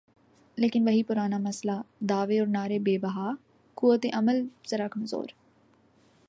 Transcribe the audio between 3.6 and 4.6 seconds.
قوت عمل